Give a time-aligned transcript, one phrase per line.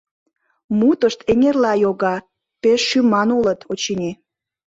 [0.77, 2.15] Мутышт эҥерла йога,
[2.61, 4.11] пеш шӱман улыт, очыни.